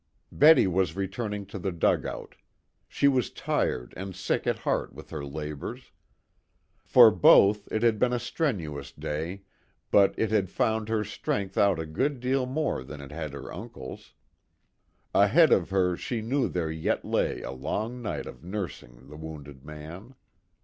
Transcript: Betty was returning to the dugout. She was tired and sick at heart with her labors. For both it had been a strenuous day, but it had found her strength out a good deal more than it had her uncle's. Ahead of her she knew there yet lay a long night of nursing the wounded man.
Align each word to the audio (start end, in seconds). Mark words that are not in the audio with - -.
Betty 0.31 0.65
was 0.65 0.95
returning 0.95 1.45
to 1.45 1.59
the 1.59 1.71
dugout. 1.71 2.33
She 2.87 3.07
was 3.07 3.29
tired 3.29 3.93
and 3.95 4.15
sick 4.15 4.47
at 4.47 4.57
heart 4.57 4.93
with 4.93 5.11
her 5.11 5.23
labors. 5.23 5.91
For 6.83 7.11
both 7.11 7.71
it 7.71 7.83
had 7.83 7.99
been 7.99 8.11
a 8.11 8.17
strenuous 8.17 8.91
day, 8.91 9.43
but 9.91 10.17
it 10.17 10.31
had 10.31 10.49
found 10.49 10.89
her 10.89 11.03
strength 11.03 11.55
out 11.55 11.77
a 11.77 11.85
good 11.85 12.19
deal 12.19 12.47
more 12.47 12.83
than 12.83 12.99
it 12.99 13.11
had 13.11 13.33
her 13.33 13.53
uncle's. 13.53 14.15
Ahead 15.13 15.53
of 15.53 15.69
her 15.69 15.95
she 15.95 16.19
knew 16.23 16.49
there 16.49 16.71
yet 16.71 17.05
lay 17.05 17.43
a 17.43 17.51
long 17.51 18.01
night 18.01 18.25
of 18.25 18.43
nursing 18.43 19.07
the 19.07 19.17
wounded 19.17 19.63
man. 19.63 20.15